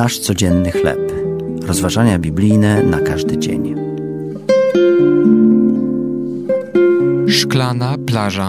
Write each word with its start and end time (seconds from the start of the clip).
Nasz 0.00 0.18
codzienny 0.18 0.72
chleb. 0.72 1.12
Rozważania 1.62 2.18
biblijne 2.18 2.82
na 2.82 3.00
każdy 3.00 3.38
dzień. 3.38 3.74
Szklana 7.28 7.96
plaża. 8.06 8.48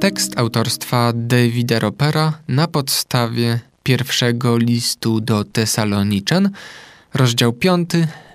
Tekst 0.00 0.38
autorstwa 0.38 1.12
Davida 1.14 1.78
Ropera 1.78 2.38
na 2.48 2.66
podstawie 2.66 3.60
pierwszego 3.82 4.58
listu 4.58 5.20
do 5.20 5.44
Tesaloniczan, 5.44 6.50
rozdział 7.14 7.52
5, 7.52 7.90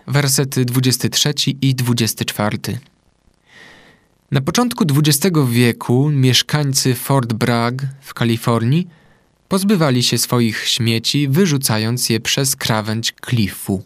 wersety 0.07 0.65
23 0.65 1.33
i 1.61 1.75
24. 1.75 2.57
Na 4.31 4.41
początku 4.41 4.83
XX 4.83 5.37
wieku 5.49 6.09
mieszkańcy 6.09 6.95
Fort 6.95 7.33
Bragg 7.33 7.81
w 8.01 8.13
Kalifornii 8.13 8.87
pozbywali 9.47 10.03
się 10.03 10.17
swoich 10.17 10.67
śmieci, 10.67 11.27
wyrzucając 11.27 12.09
je 12.09 12.19
przez 12.19 12.55
krawędź 12.55 13.11
klifu. 13.11 13.83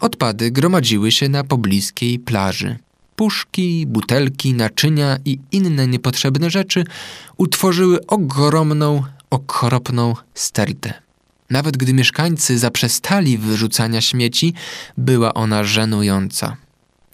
Odpady 0.00 0.50
gromadziły 0.50 1.12
się 1.12 1.28
na 1.28 1.44
pobliskiej 1.44 2.18
plaży. 2.18 2.76
Puszki, 3.16 3.86
butelki, 3.86 4.54
naczynia 4.54 5.18
i 5.24 5.38
inne 5.52 5.86
niepotrzebne 5.86 6.50
rzeczy 6.50 6.84
utworzyły 7.36 8.06
ogromną, 8.06 9.02
okropną 9.30 10.14
stertę. 10.34 10.94
Nawet 11.50 11.76
gdy 11.76 11.92
mieszkańcy 11.94 12.58
zaprzestali 12.58 13.38
wyrzucania 13.38 14.00
śmieci, 14.00 14.54
była 14.96 15.34
ona 15.34 15.64
żenująca. 15.64 16.56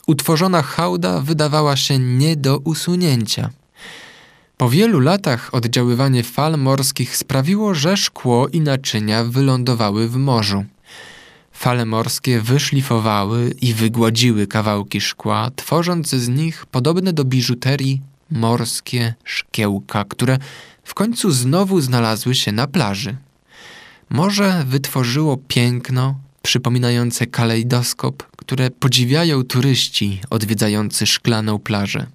Utworzona 0.06 0.62
hałda 0.62 1.20
wydawała 1.20 1.76
się 1.76 1.98
nie 1.98 2.36
do 2.36 2.58
usunięcia. 2.58 3.50
Po 4.56 4.70
wielu 4.70 5.00
latach 5.00 5.54
oddziaływanie 5.54 6.22
fal 6.22 6.58
morskich 6.58 7.16
sprawiło, 7.16 7.74
że 7.74 7.96
szkło 7.96 8.48
i 8.48 8.60
naczynia 8.60 9.24
wylądowały 9.24 10.08
w 10.08 10.16
morzu. 10.16 10.64
Fale 11.52 11.84
morskie 11.84 12.40
wyszlifowały 12.40 13.54
i 13.60 13.74
wygładziły 13.74 14.46
kawałki 14.46 15.00
szkła, 15.00 15.50
tworząc 15.56 16.10
z 16.10 16.28
nich 16.28 16.66
podobne 16.66 17.12
do 17.12 17.24
biżuterii 17.24 18.00
morskie 18.30 19.14
szkiełka, 19.24 20.04
które 20.04 20.38
w 20.84 20.94
końcu 20.94 21.30
znowu 21.30 21.80
znalazły 21.80 22.34
się 22.34 22.52
na 22.52 22.66
plaży. 22.66 23.16
Morze 24.10 24.64
wytworzyło 24.66 25.36
piękno 25.48 26.14
przypominające 26.42 27.26
kalejdoskop, 27.26 28.22
które 28.36 28.70
podziwiają 28.70 29.44
turyści 29.44 30.20
odwiedzający 30.30 31.06
szklaną 31.06 31.58
plażę. 31.58 32.06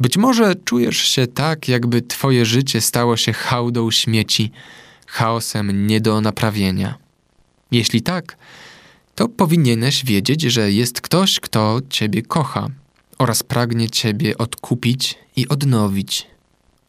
Być 0.00 0.16
może 0.16 0.54
czujesz 0.64 0.96
się 0.96 1.26
tak, 1.26 1.68
jakby 1.68 2.02
twoje 2.02 2.46
życie 2.46 2.80
stało 2.80 3.16
się 3.16 3.32
hałdą 3.32 3.90
śmieci, 3.90 4.50
chaosem 5.06 5.86
nie 5.86 6.00
do 6.00 6.20
naprawienia. 6.20 6.98
Jeśli 7.70 8.02
tak, 8.02 8.36
to 9.14 9.28
powinieneś 9.28 10.04
wiedzieć, 10.04 10.42
że 10.42 10.72
jest 10.72 11.00
ktoś, 11.00 11.40
kto 11.40 11.80
ciebie 11.90 12.22
kocha 12.22 12.68
oraz 13.18 13.42
pragnie 13.42 13.90
ciebie 13.90 14.38
odkupić 14.38 15.18
i 15.36 15.48
odnowić. 15.48 16.26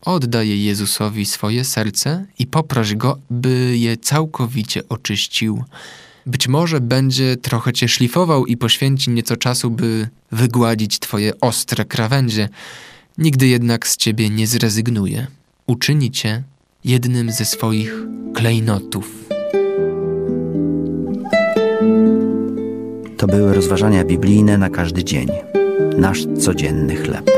Oddaj 0.01 0.61
Jezusowi 0.61 1.25
swoje 1.25 1.65
serce 1.65 2.25
i 2.39 2.47
poproś 2.47 2.95
go, 2.95 3.17
by 3.29 3.77
je 3.77 3.97
całkowicie 3.97 4.89
oczyścił. 4.89 5.63
Być 6.25 6.47
może 6.47 6.79
będzie 6.81 7.37
trochę 7.37 7.73
cię 7.73 7.87
szlifował 7.87 8.45
i 8.45 8.57
poświęci 8.57 9.09
nieco 9.09 9.37
czasu, 9.37 9.71
by 9.71 10.09
wygładzić 10.31 10.99
twoje 10.99 11.39
ostre 11.41 11.85
krawędzie. 11.85 12.49
Nigdy 13.19 13.47
jednak 13.47 13.87
z 13.87 13.97
ciebie 13.97 14.29
nie 14.29 14.47
zrezygnuje. 14.47 15.27
Uczyni 15.67 16.11
cię 16.11 16.43
jednym 16.85 17.31
ze 17.31 17.45
swoich 17.45 17.93
klejnotów. 18.33 19.29
To 23.17 23.27
były 23.27 23.53
rozważania 23.53 24.03
biblijne 24.03 24.57
na 24.57 24.69
każdy 24.69 25.03
dzień. 25.03 25.27
Nasz 25.97 26.25
codzienny 26.39 26.95
chleb. 26.95 27.31